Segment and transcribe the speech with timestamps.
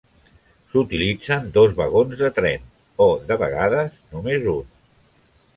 [0.71, 2.65] S'utilitzen dos vagons de tren
[3.07, 4.77] o, de vegades, només un.